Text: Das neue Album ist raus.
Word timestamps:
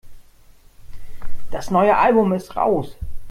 Das 1.51 1.69
neue 1.69 1.95
Album 1.95 2.33
ist 2.33 2.55
raus. 2.55 2.97